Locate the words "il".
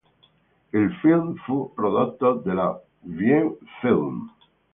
0.73-0.95